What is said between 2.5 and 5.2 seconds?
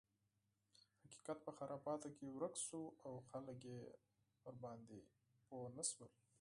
شو او خلک یې پرې